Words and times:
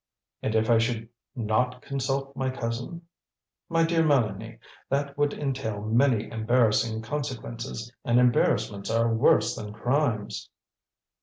"And 0.41 0.55
if 0.55 0.67
I 0.71 0.79
should 0.79 1.09
not 1.35 1.83
consult 1.83 2.35
my 2.35 2.49
cousin?" 2.49 3.03
"My 3.69 3.83
dear 3.85 4.01
Mélanie, 4.01 4.57
that 4.89 5.15
would 5.15 5.31
entail 5.31 5.83
many 5.83 6.27
embarrassing 6.31 7.03
consequences; 7.03 7.93
and 8.03 8.19
embarrassments 8.19 8.89
are 8.89 9.13
worse 9.13 9.55
than 9.55 9.73
crimes." 9.73 10.49